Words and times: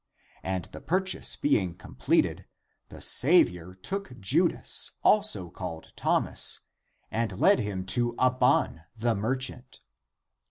And 0.41 0.65
the 0.71 0.81
purchase 0.81 1.35
being 1.35 1.75
completed, 1.75 2.45
the 2.89 3.01
Saviour 3.01 3.75
took 3.75 4.19
Judas, 4.19 4.93
also 5.03 5.51
called 5.51 5.93
Thomas, 5.95 6.61
and 7.11 7.39
led 7.39 7.59
him 7.59 7.85
to 7.85 8.15
Abban, 8.17 8.81
the 8.97 9.13
Merchant. 9.13 9.79